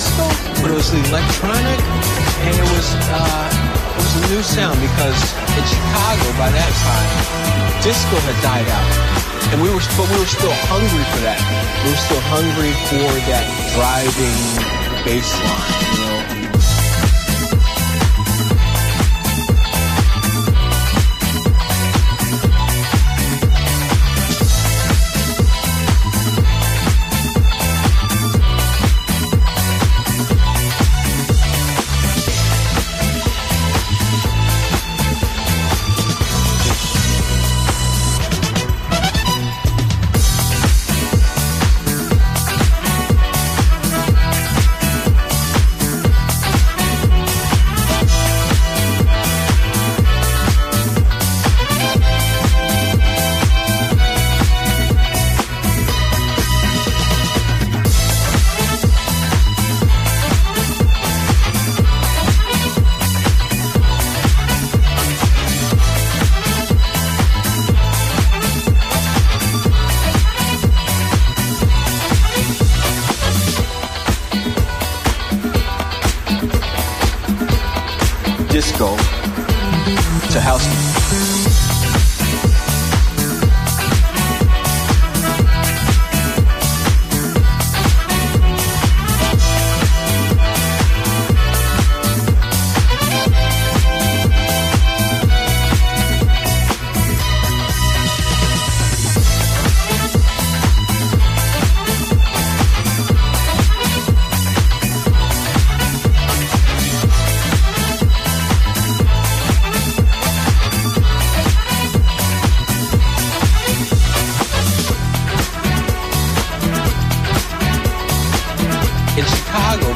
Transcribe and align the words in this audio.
Disco, 0.00 0.28
but 0.64 0.70
it 0.72 0.76
was 0.80 0.88
electronic, 0.96 1.76
and 1.76 2.56
it 2.56 2.68
was 2.72 2.88
uh, 3.12 3.52
it 3.52 4.00
was 4.00 4.16
a 4.16 4.32
new 4.32 4.40
sound 4.40 4.80
because 4.80 5.20
in 5.52 5.64
Chicago 5.68 6.24
by 6.40 6.48
that 6.48 6.72
time, 6.72 7.84
disco 7.84 8.16
had 8.24 8.32
died 8.40 8.64
out, 8.64 8.88
and 9.52 9.60
we 9.60 9.68
were 9.68 9.84
but 10.00 10.08
we 10.08 10.16
were 10.16 10.24
still 10.24 10.56
hungry 10.72 11.04
for 11.12 11.20
that. 11.20 11.36
We 11.84 11.92
were 11.92 12.00
still 12.00 12.24
hungry 12.32 12.72
for 12.88 13.12
that 13.28 13.44
driving 13.76 14.40
bass 15.04 15.28
line, 15.36 15.68
you 15.92 16.08
know, 16.08 16.19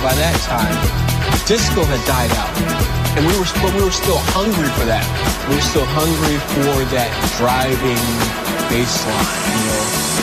by 0.04 0.12
that 0.16 0.36
time, 0.44 0.76
disco 1.48 1.82
had 1.82 2.04
died 2.04 2.30
out. 2.36 2.52
And 3.16 3.24
we 3.24 3.32
were, 3.40 3.48
but 3.64 3.72
we 3.74 3.82
were 3.82 3.90
still 3.90 4.20
hungry 4.36 4.68
for 4.76 4.84
that. 4.84 5.00
We 5.48 5.56
were 5.56 5.62
still 5.62 5.86
hungry 5.96 6.36
for 6.52 6.84
that 6.92 7.08
driving 7.40 8.04
bass 8.68 9.00
line, 9.08 9.64
you 9.64 9.72
know. 9.72 10.13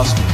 House 0.00 0.29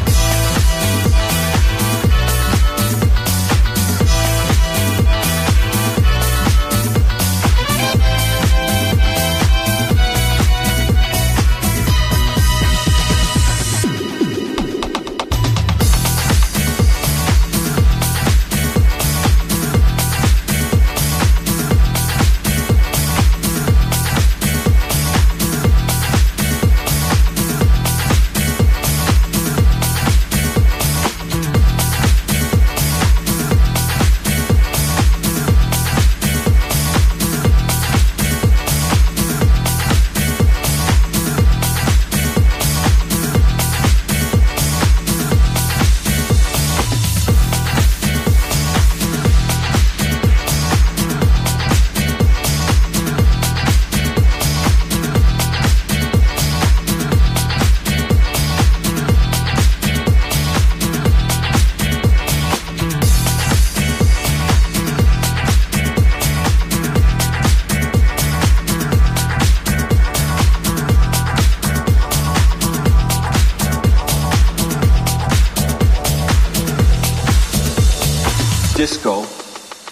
disco 78.76 79.25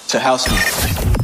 to 0.09 0.20
house 0.20 0.47
music. 0.51 1.23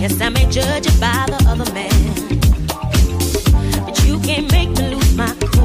Yes, 0.00 0.18
I 0.22 0.30
may 0.30 0.46
judge 0.46 0.86
it 0.86 0.98
by 0.98 1.26
the 1.28 1.44
other 1.46 1.70
man, 1.74 2.14
but 3.84 4.02
you 4.06 4.18
can't 4.20 4.50
make 4.50 4.70
me 4.70 4.94
lose 4.94 5.14
my 5.14 5.36
cool. 5.52 5.59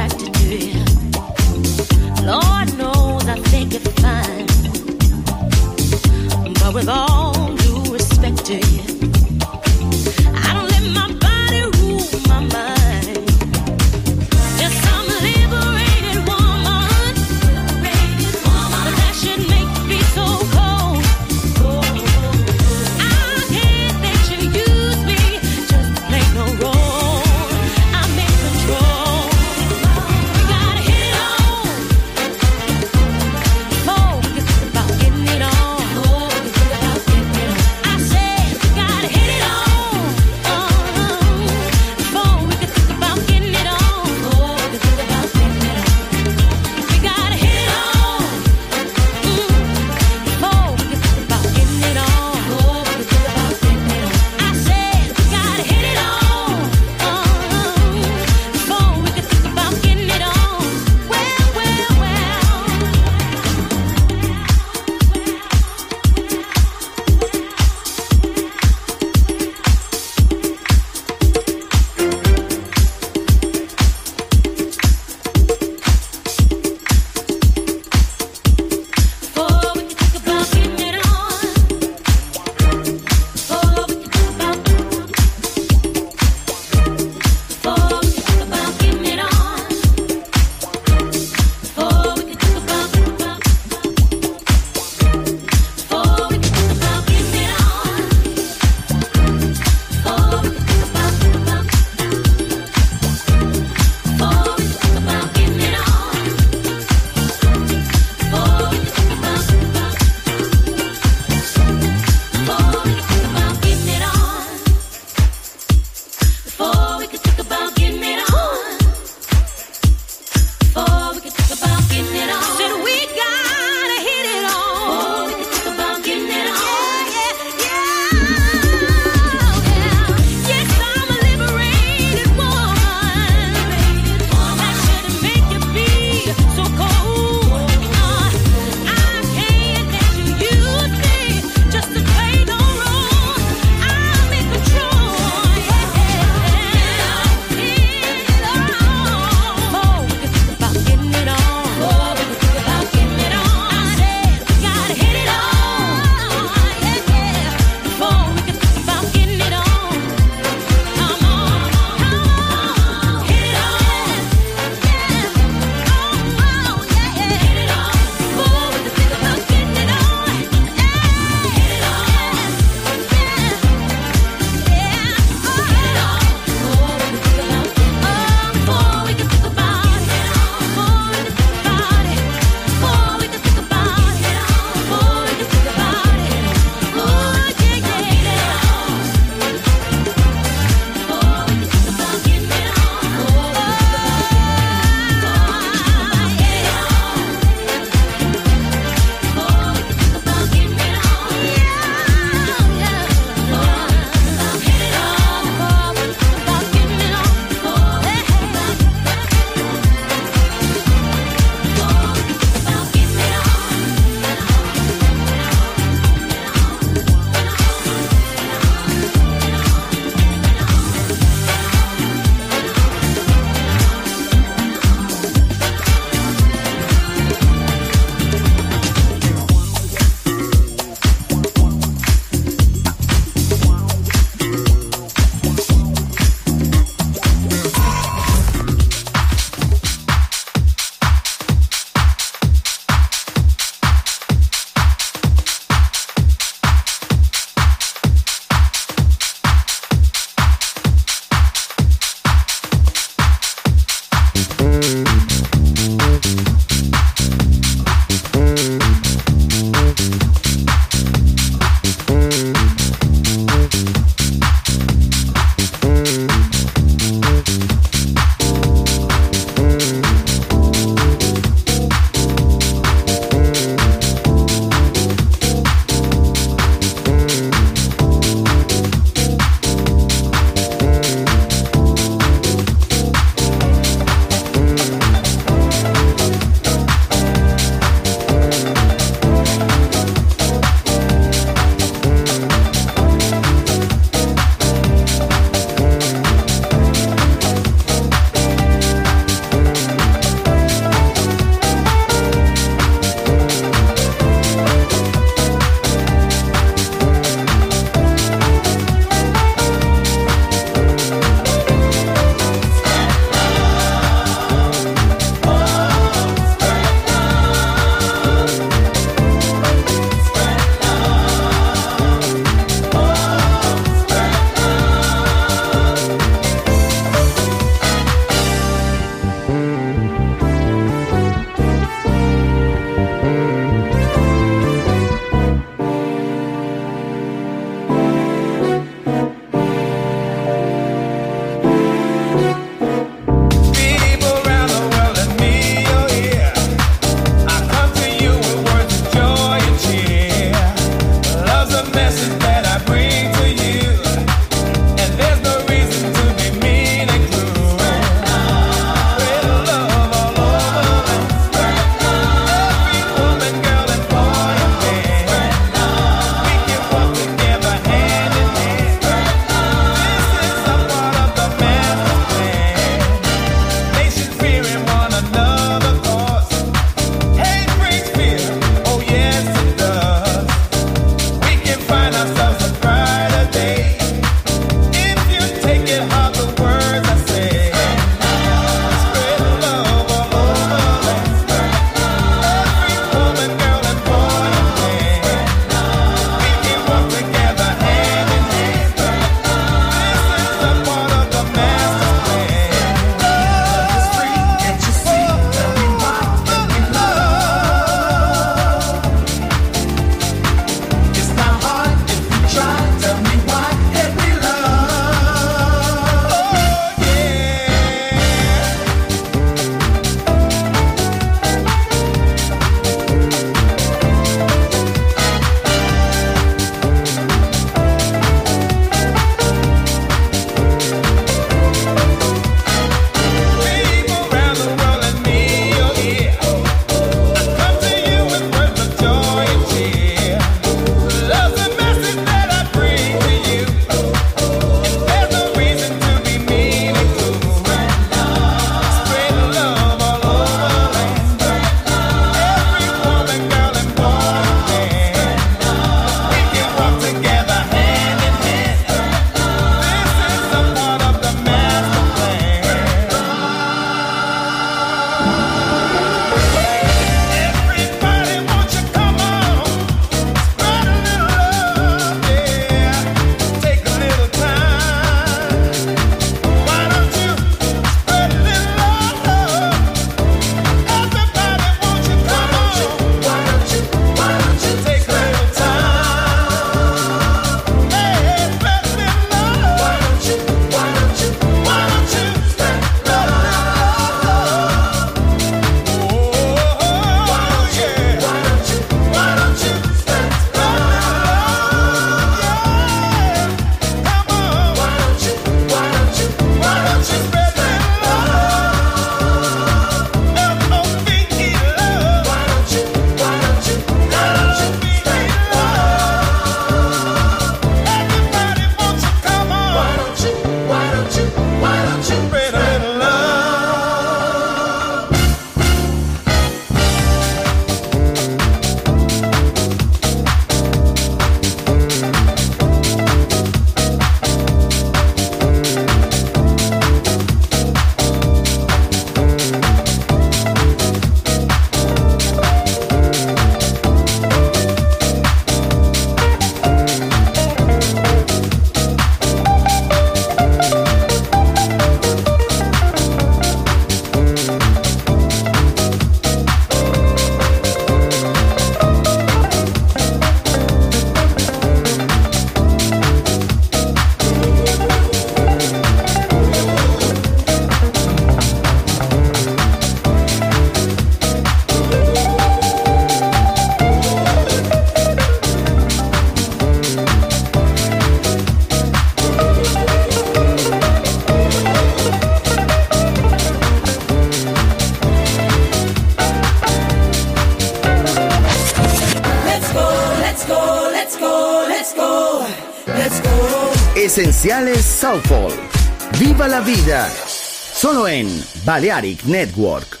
Balearic 598.71 599.25
Network. 599.25 600.00